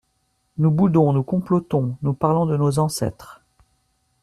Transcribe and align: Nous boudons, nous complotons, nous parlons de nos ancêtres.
Nous 0.57 0.71
boudons, 0.71 1.13
nous 1.13 1.21
complotons, 1.21 1.95
nous 2.01 2.15
parlons 2.15 2.47
de 2.47 2.57
nos 2.57 2.79
ancêtres. 2.79 3.43